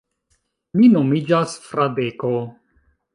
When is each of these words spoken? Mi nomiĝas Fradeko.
Mi 0.79 0.87
nomiĝas 0.93 1.53
Fradeko. 1.65 2.31